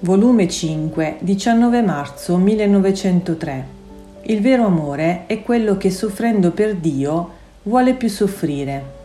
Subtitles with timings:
[0.00, 3.66] volume 5, 19 marzo 1903.
[4.22, 7.30] Il vero amore è quello che soffrendo per Dio
[7.62, 9.00] vuole più soffrire.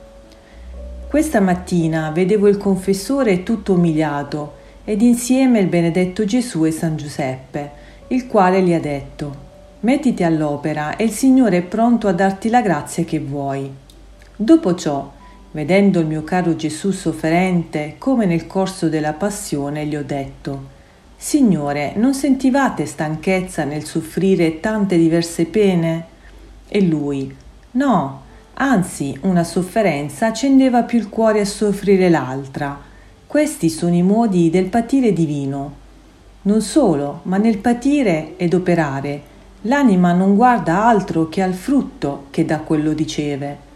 [1.08, 7.72] Questa mattina vedevo il confessore tutto umiliato ed insieme il benedetto Gesù e San Giuseppe,
[8.08, 9.46] il quale gli ha detto
[9.80, 13.72] Mettiti all'opera e il Signore è pronto a darti la grazia che vuoi.
[14.36, 15.12] Dopo ciò,
[15.52, 20.76] vedendo il mio caro Gesù sofferente, come nel corso della passione, gli ho detto
[21.16, 26.06] Signore, non sentivate stanchezza nel soffrire tante diverse pene?
[26.68, 27.36] E lui
[27.72, 28.22] No,
[28.56, 32.80] anzi una sofferenza accendeva più il cuore a soffrire l'altra.
[33.26, 35.86] Questi sono i modi del patire divino.
[36.44, 42.46] Non solo, ma nel patire ed operare L'anima non guarda altro che al frutto che
[42.46, 43.67] da quello riceve.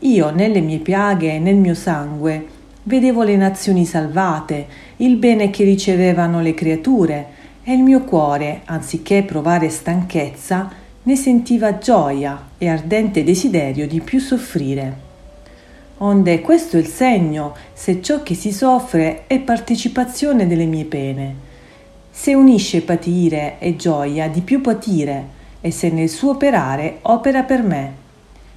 [0.00, 2.46] Io nelle mie piaghe e nel mio sangue
[2.82, 4.66] vedevo le nazioni salvate,
[4.98, 10.70] il bene che ricevevano le creature, e il mio cuore, anziché provare stanchezza,
[11.02, 15.02] ne sentiva gioia e ardente desiderio di più soffrire.
[15.98, 21.52] Onde questo è il segno se ciò che si soffre è partecipazione delle mie pene
[22.16, 27.62] se unisce patire e gioia di più patire e se nel suo operare opera per
[27.64, 27.92] me,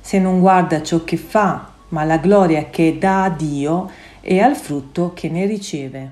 [0.08, 3.92] se non guarda ciò che fa, ma la gloria che dà a Dio
[4.22, 6.12] e al frutto che ne riceve.